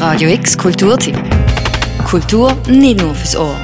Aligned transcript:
Radio 0.00 0.30
X 0.30 0.56
Kulturtipp. 0.56 1.14
Kultur 2.08 2.56
nicht 2.66 3.02
nur 3.02 3.14
fürs 3.14 3.36
Ohr. 3.36 3.54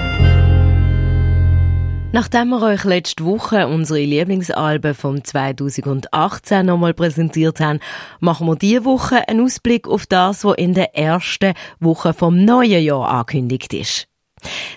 Nachdem 2.13 2.51
wir 2.51 2.61
euch 2.61 2.85
letzte 2.85 3.25
Woche 3.25 3.67
unsere 3.67 4.01
Lieblingsalben 4.01 4.93
vom 4.93 5.25
2018 5.25 6.67
nochmal 6.67 6.93
präsentiert 6.93 7.61
haben, 7.61 7.81
machen 8.21 8.47
wir 8.49 8.57
diese 8.57 8.85
Woche 8.85 9.27
einen 9.27 9.47
Ausblick 9.47 9.89
auf 9.89 10.05
das, 10.05 10.45
was 10.45 10.59
in 10.59 10.75
der 10.75 10.95
ersten 10.95 11.55
Woche 11.81 12.13
vom 12.13 12.45
neuen 12.45 12.85
Jahr 12.85 13.09
angekündigt 13.09 13.73
ist. 13.73 14.07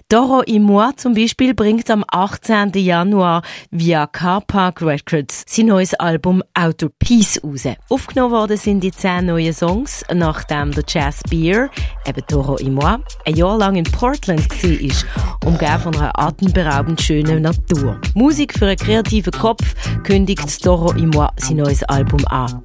Doro 0.09 0.41
Imoa 0.41 0.91
zum 0.95 1.13
Beispiel 1.13 1.53
bringt 1.53 1.89
am 1.89 2.03
18. 2.07 2.71
Januar 2.73 3.43
via 3.71 4.07
Car 4.07 4.41
Park 4.41 4.81
Records 4.81 5.43
sein 5.47 5.67
neues 5.67 5.93
Album 5.93 6.43
Outer 6.53 6.89
Peace 6.99 7.39
raus. 7.43 7.63
Aufgenommen 7.89 8.31
worden 8.31 8.57
sind 8.57 8.81
die 8.81 8.91
zehn 8.91 9.27
neuen 9.27 9.53
Songs, 9.53 10.03
nachdem 10.13 10.71
der 10.71 10.83
Jazz 10.87 11.21
Beer, 11.29 11.69
eben 12.07 12.23
Doro 12.27 12.57
Imoa, 12.57 12.99
ein 13.25 13.35
Jahr 13.35 13.57
lang 13.57 13.75
in 13.75 13.83
Portland 13.83 14.49
war, 14.49 15.47
umgeben 15.47 15.79
von 15.79 15.95
einer 15.95 16.17
atemberaubend 16.19 17.01
schönen 17.01 17.43
Natur. 17.43 17.99
Musik 18.13 18.53
für 18.57 18.67
einen 18.67 18.77
kreativen 18.77 19.33
Kopf 19.33 19.75
kündigt 20.03 20.65
Doro 20.65 20.91
Imoa 20.93 21.31
sein 21.37 21.57
neues 21.57 21.83
Album 21.83 22.25
an. 22.27 22.63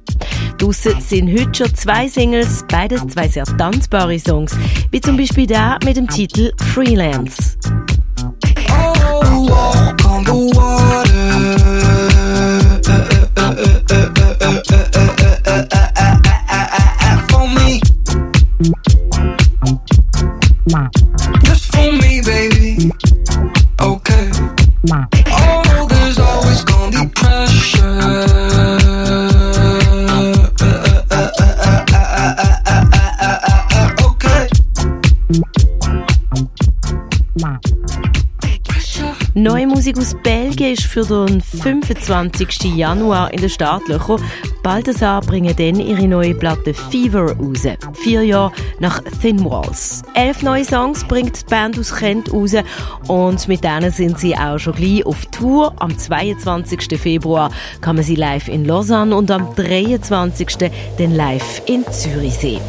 Draussen 0.65 0.99
sind 0.99 1.29
heute 1.29 1.53
schon 1.53 1.75
zwei 1.75 2.07
Singles, 2.07 2.65
beides 2.67 3.05
zwei 3.05 3.27
sehr 3.27 3.43
tanzbare 3.43 4.17
Songs, 4.17 4.51
wie 4.89 4.99
zum 4.99 5.15
Beispiel 5.15 5.45
der 5.45 5.77
mit 5.85 5.95
dem 5.95 6.07
Titel 6.07 6.51
Freelance. 6.73 7.55
Just 21.43 21.75
for 21.75 21.91
me, 21.91 22.23
baby. 22.23 22.91
Okay. 23.79 24.31
Oh, 24.91 25.54
Neue 39.45 39.67
Musik 39.67 39.99
aus 39.99 40.15
Belgien 40.23 40.73
ist 40.73 40.85
für 40.85 41.05
den 41.05 41.39
25. 41.39 42.75
Januar 42.75 43.31
in 43.31 43.41
den 43.41 43.49
Startlöchern. 43.51 44.19
Balthasar 44.63 45.21
bringen 45.21 45.55
dann 45.55 45.79
ihre 45.79 46.07
neue 46.07 46.33
Platte 46.33 46.73
Fever 46.73 47.31
raus. 47.31 47.61
Vier 47.93 48.23
Jahre 48.23 48.51
nach 48.79 49.03
Thin 49.21 49.45
Walls. 49.45 50.01
Elf 50.15 50.41
neue 50.41 50.65
Songs 50.65 51.03
bringt 51.03 51.41
die 51.41 51.45
Band 51.45 51.77
aus 51.77 51.93
Kent 51.93 52.33
raus 52.33 52.55
und 53.07 53.47
mit 53.47 53.63
denen 53.63 53.91
sind 53.91 54.17
sie 54.17 54.35
auch 54.35 54.57
schon 54.57 54.73
gleich 54.73 55.05
auf 55.05 55.23
Tour. 55.27 55.75
Am 55.77 55.95
22. 55.95 56.99
Februar 56.99 57.51
kann 57.81 57.97
man 57.97 58.03
sie 58.03 58.15
live 58.15 58.47
in 58.47 58.65
Lausanne 58.65 59.15
und 59.15 59.29
am 59.29 59.53
23. 59.55 60.71
dann 60.97 61.11
live 61.11 61.61
in 61.67 61.85
Zürich 61.91 62.33
sehen. 62.33 62.61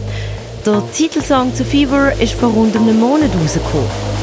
Der 0.67 0.83
Titelsong 0.93 1.55
zu 1.55 1.65
Fever 1.65 2.13
ist 2.21 2.35
vor 2.35 2.51
rund 2.51 2.77
einem 2.77 3.01
Monat 3.01 3.31
rausgekommen. 3.35 4.16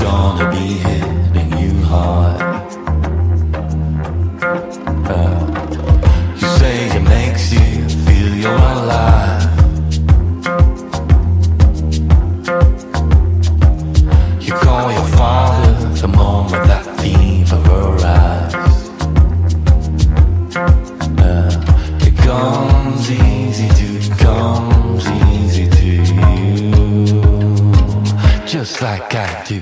Gonna 0.00 0.50
be 0.50 0.89
just 28.80 28.82
like 28.82 29.14
I 29.14 29.26
do. 29.48 29.60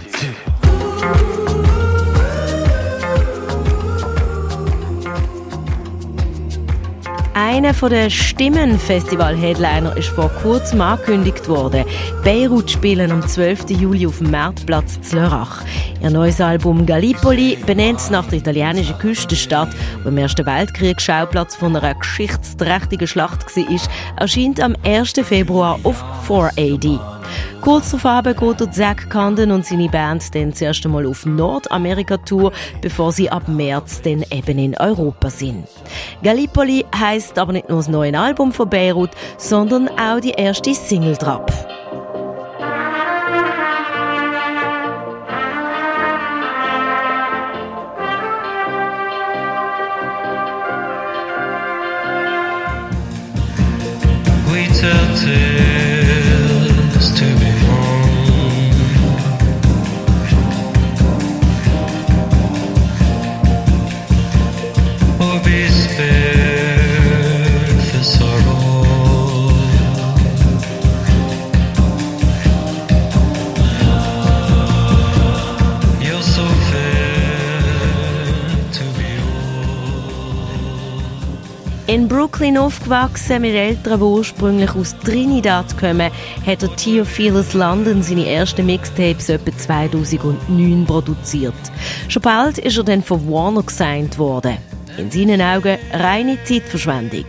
Einer 7.35 7.73
der 7.73 8.11
Stimmen-Festival-Headliner 8.11 9.97
ist 9.97 10.09
vor 10.09 10.29
kurzem 10.43 10.81
angekündigt 10.81 11.49
worden. 11.49 11.85
Beirut 12.25 12.71
spielen 12.71 13.13
am 13.13 13.27
12. 13.27 13.71
Juli 13.71 14.07
auf 14.07 14.19
dem 14.19 14.31
Marktplatz 14.31 15.01
Zlörach. 15.03 15.63
Ihr 16.03 16.11
neues 16.11 16.41
Album 16.41 16.85
Gallipoli, 16.85 17.57
benennt 17.65 18.11
nach 18.11 18.27
der 18.27 18.41
italienischen 18.41 18.99
Küstenstadt, 18.99 19.71
wo 20.03 20.09
im 20.09 20.19
Ersten 20.19 20.47
Weltkrieg 20.47 21.01
Schauplatz 21.01 21.55
von 21.55 21.77
einer 21.77 21.95
geschichtsträchtigen 21.95 23.07
Schlacht 23.07 23.45
war, 23.57 23.81
erscheint 24.17 24.61
am 24.61 24.77
1. 24.85 25.13
Februar 25.25 25.79
auf 25.85 26.05
4AD. 26.29 27.18
Kurz 27.61 27.91
darauf 27.91 28.25
geht 28.25 28.61
der 28.61 28.71
Zack 28.71 29.11
Condon 29.11 29.51
und 29.51 29.67
seine 29.67 29.89
Band 29.89 30.35
dann 30.35 30.53
zuerst 30.53 30.85
einmal 30.85 31.07
auf 31.07 31.27
Nordamerika-Tour, 31.27 32.53
bevor 32.81 33.13
sie 33.13 33.31
ab 33.31 33.49
März 33.49 34.01
dann 34.03 34.25
eben 34.31 34.59
in 34.59 34.77
Europa 34.79 35.31
sind. 35.31 35.67
Gallipoli 36.23 36.85
heisst 36.97 37.39
aber 37.39 37.53
nicht 37.53 37.69
nur 37.69 37.79
das 37.79 37.89
neue 37.89 38.19
Album 38.19 38.53
von 38.53 38.69
Beirut, 38.69 39.11
sondern 39.37 39.89
auch 39.89 40.21
die 40.21 40.31
erste 40.31 40.75
Single-Drop. 40.75 41.53
We 54.51 54.67
tell 54.69 55.58
In 81.89 82.07
Brooklyn 82.07 82.59
aufgewachsen, 82.59 83.41
mit 83.41 83.55
Eltern, 83.55 83.99
die 83.99 84.05
ursprünglich 84.05 84.75
aus 84.75 84.95
Trinidad 84.99 85.65
kommen, 85.79 86.11
hat 86.45 86.61
der 86.61 86.77
Theophilus 86.77 87.55
London 87.55 88.03
seine 88.03 88.29
ersten 88.29 88.67
Mixtapes 88.67 89.31
etwa 89.31 89.57
2009 89.57 90.85
produziert. 90.85 91.55
Schon 92.09 92.21
bald 92.21 92.59
ist 92.59 92.77
er 92.77 92.85
dann 92.85 93.03
von 93.03 93.27
Warner 93.27 93.63
gesigned 93.63 94.19
worden. 94.19 94.59
In 94.99 95.11
seinen 95.11 95.41
Augen 95.41 95.79
reine 95.91 96.37
Zeitverschwendung. 96.45 97.25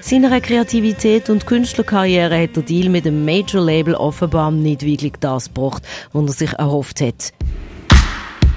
Seiner 0.00 0.40
Kreativität 0.40 1.30
und 1.30 1.46
Künstlerkarriere 1.46 2.42
hat 2.42 2.56
der 2.56 2.64
Deal 2.64 2.88
mit 2.88 3.04
dem 3.04 3.24
Major-Label 3.24 3.94
offenbar 3.94 4.50
nicht 4.50 4.82
wirklich 4.82 5.12
das 5.20 5.54
gebracht, 5.54 5.84
was 6.12 6.24
er 6.24 6.32
sich 6.32 6.52
erhofft 6.54 7.00
hat. 7.00 7.32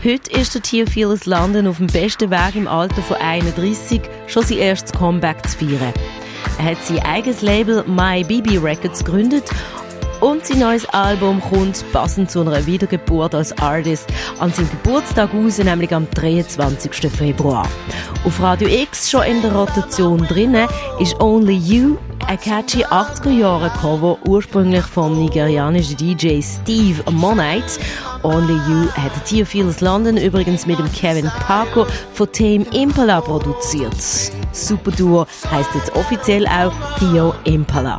Heute 0.04 0.38
ist 0.38 0.54
der 0.54 0.62
Theophilus 0.62 1.26
London 1.28 1.66
auf 1.66 1.78
dem 1.78 1.88
besten 1.88 2.30
Weg 2.30 2.56
im 2.56 2.68
Alter 2.68 3.02
von 3.02 3.16
31 3.16 4.02
schon 4.28 4.44
sein 4.44 4.58
erstes 4.58 4.92
Comeback 4.92 5.48
zu 5.48 5.60
feiern. 5.60 5.94
Er 6.58 6.66
hat 6.66 6.84
sein 6.84 7.00
eigenes 7.06 7.42
Label 7.42 7.86
My 7.88 8.22
BB 8.22 8.62
Records 8.62 9.06
gegründet 9.06 9.50
und 10.20 10.46
sein 10.46 10.60
neues 10.60 10.86
Album 10.88 11.40
kommt 11.40 11.86
passend 11.94 12.30
zu 12.30 12.42
einer 12.42 12.66
Wiedergeburt 12.66 13.34
als 13.34 13.58
Artist 13.60 14.12
an 14.40 14.52
seinem 14.52 14.72
Geburtstag 14.72 15.34
raus, 15.34 15.58
nämlich 15.60 15.96
am 15.96 16.06
23. 16.10 17.10
Februar. 17.10 17.66
Auf 18.26 18.42
Radio 18.42 18.68
X 18.68 19.10
schon 19.10 19.24
in 19.24 19.42
der 19.42 19.54
Rotation 19.54 20.18
drinnen 20.28 20.68
ist 21.00 21.18
Only 21.22 21.56
You, 21.56 21.96
ein 22.34 22.40
catchy 22.40 22.84
80er-Jahre-Cover, 22.84 24.18
ursprünglich 24.28 24.84
vom 24.86 25.14
nigerianischen 25.24 25.98
DJ 25.98 26.42
Steve 26.42 27.04
Monite. 27.12 27.80
Only 28.24 28.54
You 28.54 28.90
hat 28.94 29.12
Theophilus 29.26 29.82
London 29.82 30.18
übrigens 30.18 30.66
mit 30.66 30.80
dem 30.80 30.92
Kevin 30.92 31.30
Paco 31.46 31.86
von 32.14 32.32
Tame 32.32 32.66
Impala 32.74 33.22
produziert. 33.22 33.94
Super 34.52 34.90
Duo 34.92 35.28
heisst 35.52 35.76
jetzt 35.76 35.96
offiziell 35.96 36.48
auch 36.48 36.74
Theo 36.98 37.36
Impala. 37.44 37.98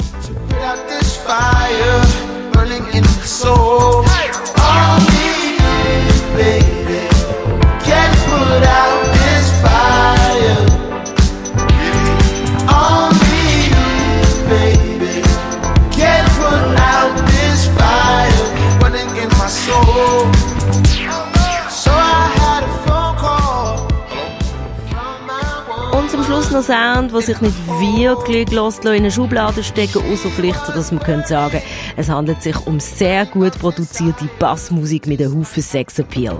Noch 26.54 26.62
Sound, 26.62 27.12
der 27.12 27.20
sich 27.20 27.40
nicht 27.40 27.56
wirklich 27.66 28.52
in 28.52 28.88
eine 28.88 29.10
Schublade 29.10 29.64
stecken 29.64 30.00
außer 30.12 30.28
vielleicht, 30.28 30.68
dass 30.68 30.92
man 30.92 31.02
könnte 31.02 31.26
sagen, 31.26 31.60
es 31.96 32.08
handelt 32.08 32.44
sich 32.44 32.56
um 32.68 32.78
sehr 32.78 33.26
gut 33.26 33.58
produzierte 33.58 34.28
Bassmusik 34.38 35.08
mit 35.08 35.20
einem 35.20 35.36
Haufen 35.36 35.64
Sexappeal. 35.64 36.38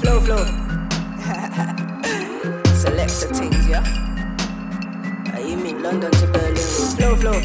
Flow, 0.00 0.20
flow. 0.20 0.36
Selector 2.72 3.28
things, 3.34 3.68
yeah? 3.68 3.82
You 5.44 5.56
mean 5.56 5.82
London 5.82 6.12
to 6.12 6.26
Berlin? 6.28 6.54
Flow, 6.96 7.16
flow. 7.16 7.40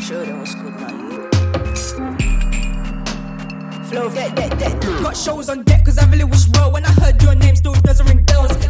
Sure, 0.00 0.26
that 0.26 0.40
was 0.40 0.56
good, 0.56 0.74
man. 0.80 0.98
Flow, 3.88 4.10
dead, 4.10 4.34
dead. 4.58 4.82
Got 5.00 5.16
shows 5.16 5.48
on 5.48 5.62
deck, 5.62 5.84
cause 5.84 5.96
I 5.96 6.10
really 6.10 6.24
wish 6.24 6.48
well. 6.54 6.72
When 6.72 6.84
I 6.84 6.90
heard 6.90 7.22
your 7.22 7.36
name, 7.36 7.54
still 7.54 7.74
doesn't 7.74 8.04
ring 8.08 8.24
bells. 8.24 8.67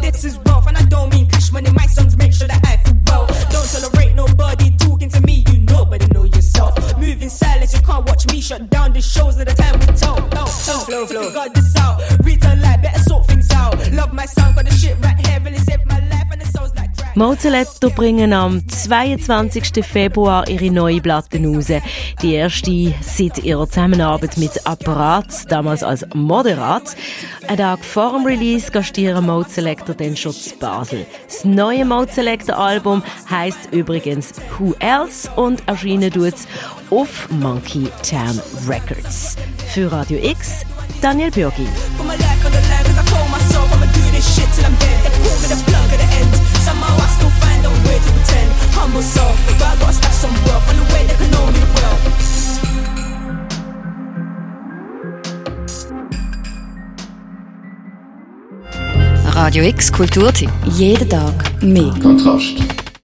Mozeletto 17.19 17.89
bringen 17.89 18.31
am 18.31 18.65
22. 18.65 19.85
Februar 19.85 20.47
ihre 20.47 20.71
neue 20.71 21.01
Platte 21.01 21.37
raus. 21.43 21.67
Die 22.21 22.33
erste 22.33 22.93
seit 23.01 23.39
ihrer 23.39 23.67
Zusammenarbeit 23.67 24.37
mit 24.37 24.65
Apparat, 24.65 25.27
damals 25.51 25.83
als 25.83 26.05
Moderat. 26.13 26.95
Ein 27.45 27.57
Tag 27.57 27.83
vor 27.83 28.13
dem 28.13 28.25
Release 28.25 28.71
gastieren 28.71 29.25
Mode 29.25 29.49
Selector 29.49 29.95
dann 29.95 30.15
schon 30.15 30.33
Basel. 30.61 31.05
Das 31.27 31.43
neue 31.43 31.83
Mode 31.83 32.09
Selector 32.09 32.57
Album 32.57 33.03
heisst 33.29 33.67
übrigens 33.73 34.35
Who 34.57 34.73
Else 34.79 35.29
und 35.35 35.67
erscheinen 35.67 36.11
tut's 36.11 36.47
auf 36.89 37.29
Monkey 37.31 37.89
Town 38.09 38.39
Records. 38.65 39.35
Für 39.73 39.91
Radio 39.91 40.19
X, 40.23 40.61
Daniel 41.01 41.31
Bürgi. 41.31 41.67
Radio 59.49 59.63
X 59.63 59.91
Kulturtipp. 59.91 60.51
Jeden 60.65 61.09
Tag 61.09 61.33
mehr. 61.63 61.91
Kontrast. 62.01 62.78